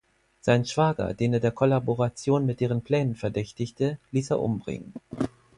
[0.39, 4.95] Seinen Schwager, den er der Kollaboration mit deren Plänen verdächtigte, ließ er umbringen.